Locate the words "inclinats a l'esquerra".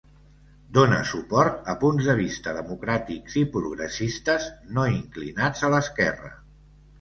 4.95-6.35